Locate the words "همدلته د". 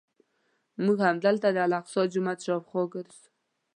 1.07-1.57